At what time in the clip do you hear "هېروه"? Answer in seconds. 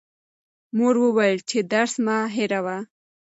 2.35-2.77